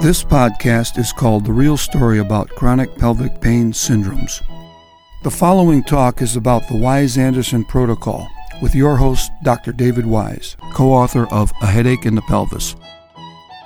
[0.00, 4.42] This podcast is called The Real Story About Chronic Pelvic Pain Syndromes.
[5.24, 8.26] The following talk is about the Wise Anderson Protocol
[8.62, 9.72] with your host, Dr.
[9.72, 12.76] David Wise, co author of A Headache in the Pelvis.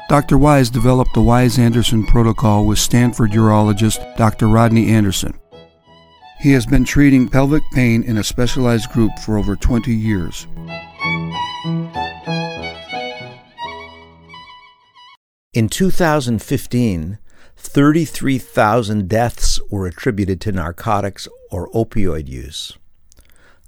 [0.08, 0.36] Dr.
[0.36, 4.48] Wise developed the Wise Anderson Protocol with Stanford urologist Dr.
[4.48, 5.38] Rodney Anderson.
[6.40, 10.48] He has been treating pelvic pain in a specialized group for over 20 years.
[15.54, 17.18] In 2015,
[17.56, 22.76] 33,000 deaths were attributed to narcotics or opioid use.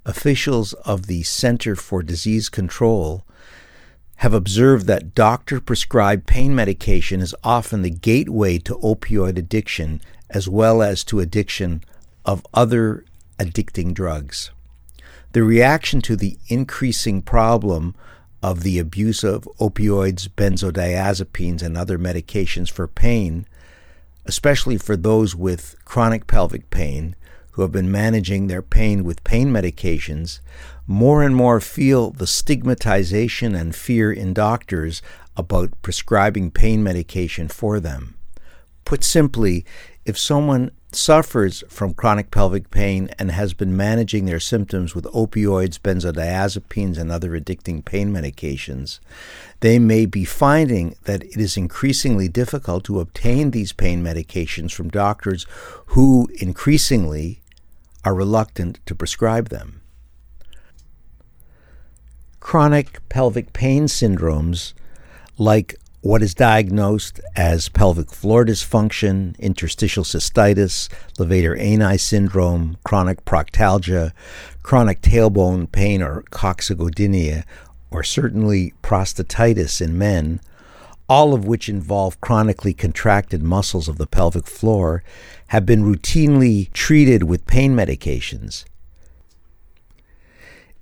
[0.05, 3.25] Officials of the Center for Disease Control
[4.17, 10.49] have observed that doctor prescribed pain medication is often the gateway to opioid addiction as
[10.49, 11.85] well as to addiction
[12.25, 13.05] of other
[13.39, 14.51] addicting drugs.
[15.35, 17.95] The reaction to the increasing problem
[18.43, 23.47] of the abuse of opioids, benzodiazepines, and other medications for pain,
[24.25, 27.17] especially for those with chronic pelvic pain
[27.53, 30.41] who have been managing their pain with pain medications,
[30.87, 35.01] more and more feel the stigmatization and fear in doctors
[35.37, 38.15] about prescribing pain medication for them.
[38.85, 39.65] Put simply,
[40.05, 45.79] if someone suffers from chronic pelvic pain and has been managing their symptoms with opioids,
[45.79, 49.01] benzodiazepines, and other addicting pain medications,
[49.61, 54.89] they may be finding that it is increasingly difficult to obtain these pain medications from
[54.89, 55.47] doctors
[55.87, 57.43] who increasingly
[58.05, 59.81] are reluctant to prescribe them.
[62.39, 64.73] Chronic pelvic pain syndromes,
[65.37, 65.75] like
[66.07, 70.89] what is diagnosed as pelvic floor dysfunction, interstitial cystitis,
[71.19, 74.13] levator ani syndrome, chronic proctalgia,
[74.63, 77.43] chronic tailbone pain or coccygodynia,
[77.91, 80.41] or certainly prostatitis in men,
[81.09, 85.03] all of which involve chronically contracted muscles of the pelvic floor,
[85.49, 88.65] have been routinely treated with pain medications.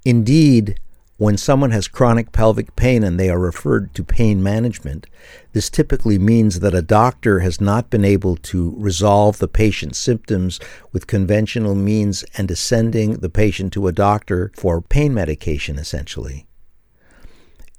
[0.05, 0.79] Indeed,
[1.17, 5.07] when someone has chronic pelvic pain and they are referred to pain management,
[5.53, 10.59] this typically means that a doctor has not been able to resolve the patient's symptoms
[10.93, 16.47] with conventional means and is sending the patient to a doctor for pain medication, essentially.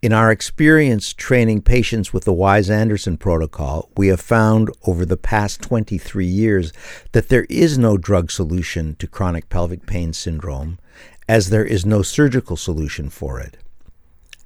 [0.02, 5.18] In our experience training patients with the Wise Anderson protocol, we have found over the
[5.18, 6.72] past 23 years
[7.12, 10.78] that there is no drug solution to chronic pelvic pain syndrome
[11.28, 13.58] as there is no surgical solution for it.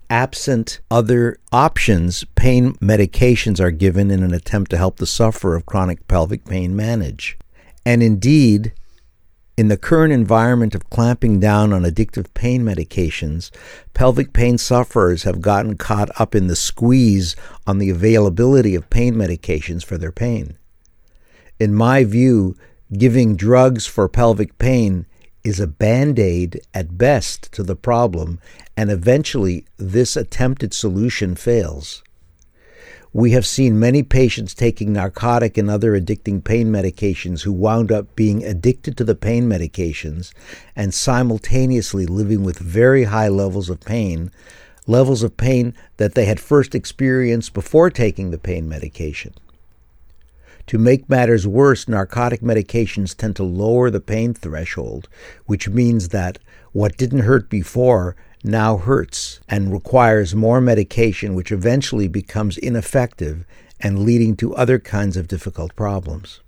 [0.09, 5.66] Absent other options, pain medications are given in an attempt to help the sufferer of
[5.66, 7.38] chronic pelvic pain manage.
[7.85, 8.73] And indeed,
[9.56, 13.51] in the current environment of clamping down on addictive pain medications,
[13.94, 17.35] pelvic pain sufferers have gotten caught up in the squeeze
[17.67, 20.57] on the availability of pain medications for their pain.
[21.59, 22.56] In my view,
[22.97, 25.06] giving drugs for pelvic pain
[25.44, 28.40] is a band aid at best to the problem,
[28.76, 32.04] and eventually this attempted solution fails.
[33.12, 38.16] We have seen many patients taking narcotic and other addicting pain medications who wound up
[38.16, 40.32] being addicted to the pain medications
[40.76, 44.30] and simultaneously living with very high levels of pain,
[44.86, 49.34] levels of pain that they had first experienced before taking the pain medication.
[50.69, 55.09] To make matters worse, narcotic medications tend to lower the pain threshold,
[55.47, 56.38] which means that
[56.74, 63.47] what didn't hurt before now hurts and requires more medication, which eventually becomes ineffective
[63.79, 66.40] and leading to other kinds of difficult problems.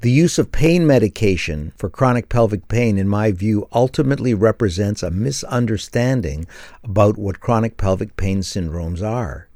[0.00, 5.10] The use of pain medication for chronic pelvic pain, in my view, ultimately represents a
[5.10, 6.46] misunderstanding
[6.82, 9.48] about what chronic pelvic pain syndromes are.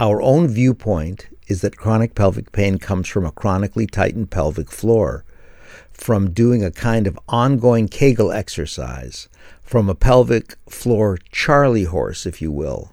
[0.00, 5.24] Our own viewpoint is that chronic pelvic pain comes from a chronically tightened pelvic floor,
[5.90, 9.28] from doing a kind of ongoing Kegel exercise,
[9.62, 12.92] from a pelvic floor Charlie horse, if you will,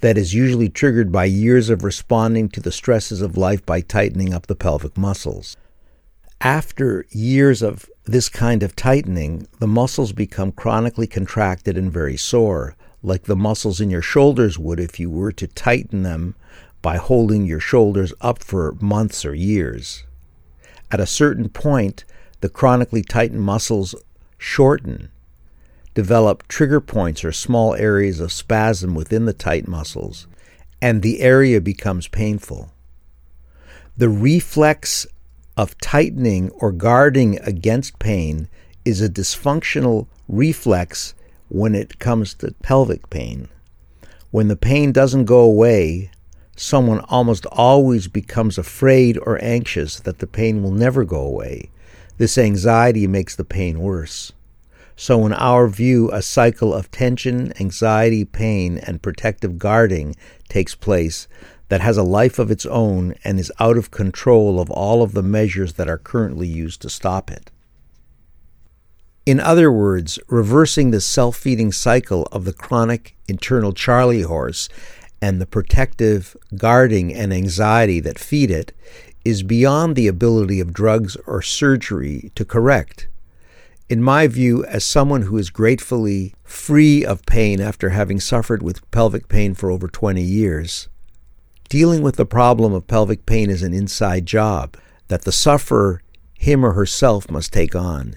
[0.00, 4.32] that is usually triggered by years of responding to the stresses of life by tightening
[4.32, 5.56] up the pelvic muscles.
[6.40, 12.76] After years of this kind of tightening, the muscles become chronically contracted and very sore,
[13.02, 16.34] like the muscles in your shoulders would if you were to tighten them
[16.84, 20.04] by holding your shoulders up for months or years.
[20.90, 22.04] At a certain point,
[22.42, 23.94] the chronically tightened muscles
[24.36, 25.08] shorten,
[25.94, 30.26] develop trigger points or small areas of spasm within the tight muscles,
[30.82, 32.70] and the area becomes painful.
[33.96, 35.06] The reflex
[35.56, 38.46] of tightening or guarding against pain
[38.84, 41.14] is a dysfunctional reflex
[41.48, 43.48] when it comes to pelvic pain.
[44.30, 46.10] When the pain doesn't go away,
[46.56, 51.70] someone almost always becomes afraid or anxious that the pain will never go away.
[52.16, 54.32] This anxiety makes the pain worse.
[54.96, 60.14] So, in our view, a cycle of tension, anxiety, pain, and protective guarding
[60.48, 61.26] takes place
[61.68, 65.12] that has a life of its own and is out of control of all of
[65.12, 67.50] the measures that are currently used to stop it.
[69.26, 74.68] In other words, reversing the self feeding cycle of the chronic internal Charlie horse
[75.24, 78.74] and the protective guarding and anxiety that feed it
[79.24, 83.08] is beyond the ability of drugs or surgery to correct.
[83.88, 88.90] In my view, as someone who is gratefully free of pain after having suffered with
[88.90, 90.88] pelvic pain for over 20 years,
[91.70, 94.76] dealing with the problem of pelvic pain is an inside job
[95.08, 96.02] that the sufferer,
[96.34, 98.16] him or herself, must take on.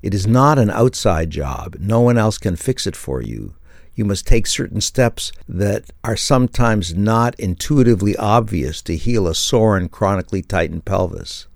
[0.00, 1.74] It is not an outside job.
[1.80, 3.56] No one else can fix it for you.
[3.96, 9.76] You must take certain steps that are sometimes not intuitively obvious to heal a sore
[9.76, 11.46] and chronically tightened pelvis.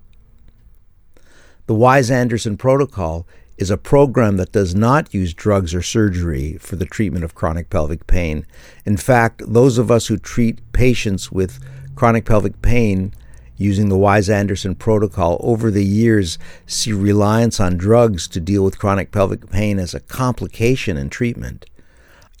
[1.67, 3.27] The Wise Anderson Protocol
[3.57, 7.69] is a program that does not use drugs or surgery for the treatment of chronic
[7.69, 8.47] pelvic pain.
[8.85, 11.59] In fact, those of us who treat patients with
[11.93, 13.13] chronic pelvic pain
[13.55, 18.79] using the Wise Anderson protocol over the years see reliance on drugs to deal with
[18.79, 21.67] chronic pelvic pain as a complication in treatment.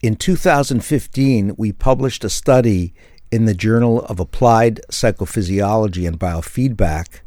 [0.01, 2.91] In 2015, we published a study
[3.31, 7.19] in the Journal of Applied Psychophysiology and Biofeedback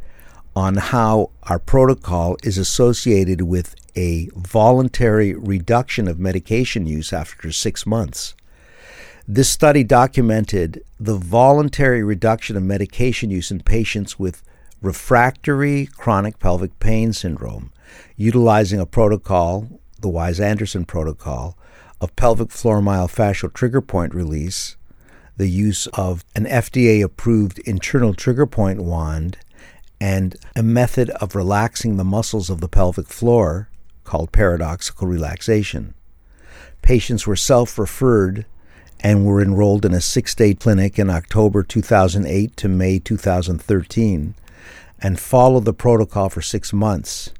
[0.56, 7.86] on how our protocol is associated with a voluntary reduction of medication use after six
[7.86, 8.34] months.
[9.28, 14.42] This study documented the voluntary reduction of medication use in patients with
[14.82, 17.72] refractory chronic pelvic pain syndrome,
[18.16, 21.56] utilizing a protocol, the Wise Anderson protocol,
[22.04, 24.76] of pelvic floor myofascial trigger point release,
[25.36, 29.38] the use of an FDA approved internal trigger point wand,
[30.00, 33.68] and a method of relaxing the muscles of the pelvic floor
[34.04, 35.94] called paradoxical relaxation.
[36.82, 38.44] Patients were self referred
[39.00, 44.34] and were enrolled in a six day clinic in October 2008 to May 2013
[45.00, 47.30] and followed the protocol for six months.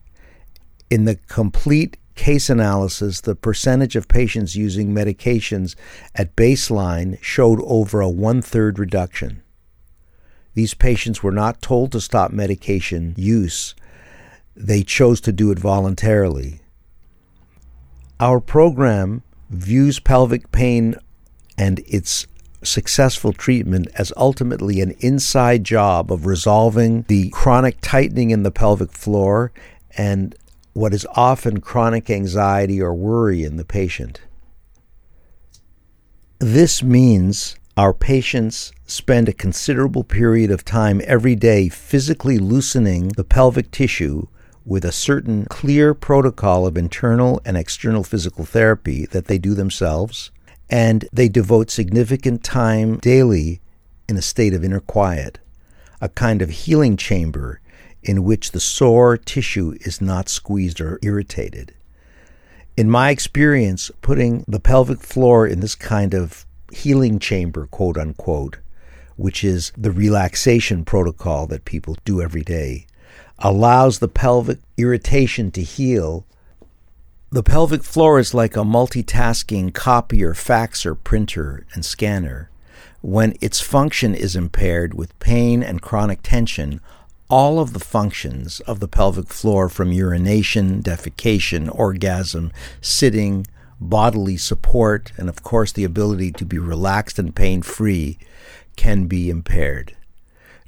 [0.90, 5.75] In the complete case analysis, the percentage of patients using medications
[6.14, 9.43] at baseline showed over a one third reduction.
[10.55, 13.75] These patients were not told to stop medication use,
[14.56, 16.61] they chose to do it voluntarily.
[18.20, 20.94] Our program views pelvic pain
[21.58, 22.26] and its
[22.62, 28.93] successful treatment as ultimately an inside job of resolving the chronic tightening in the pelvic
[28.93, 29.52] floor
[29.96, 30.34] and
[30.75, 34.21] what is often chronic anxiety or worry in the patient.
[36.41, 43.25] This means our patients spend a considerable period of time every day physically loosening the
[43.25, 44.26] pelvic tissue
[44.65, 50.31] with a certain clear protocol of internal and external physical therapy that they do themselves,
[50.69, 53.61] and they devote significant time daily
[54.09, 55.38] in a state of inner quiet,
[56.00, 57.61] a kind of healing chamber
[58.04, 61.74] in which the sore tissue is not squeezed or irritated.
[62.76, 68.58] In my experience, putting the pelvic floor in this kind of healing chamber, quote unquote,
[69.16, 72.87] which is the relaxation protocol that people do every day,
[73.38, 76.26] allows the pelvic irritation to heal.
[77.30, 82.50] The pelvic floor is like a multitasking copier, faxer, printer, and scanner.
[83.02, 86.80] When its function is impaired with pain and chronic tension,
[87.28, 93.47] all of the functions of the pelvic floor from urination, defecation, orgasm, sitting,
[93.81, 98.19] bodily support, and of course the ability to be relaxed and pain free
[98.76, 99.97] can be impaired.